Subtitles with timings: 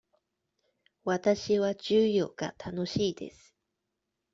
[1.03, 3.53] わたしは授業が楽しいです。